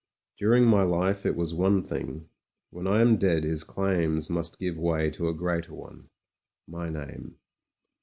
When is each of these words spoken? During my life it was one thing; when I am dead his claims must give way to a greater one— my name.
During 0.39 0.65
my 0.65 0.81
life 0.81 1.27
it 1.27 1.35
was 1.35 1.53
one 1.53 1.83
thing; 1.83 2.27
when 2.71 2.87
I 2.87 3.01
am 3.01 3.17
dead 3.17 3.43
his 3.43 3.63
claims 3.63 4.31
must 4.31 4.57
give 4.57 4.75
way 4.75 5.11
to 5.11 5.27
a 5.27 5.33
greater 5.35 5.75
one— 5.75 6.09
my 6.67 6.89
name. 6.89 7.35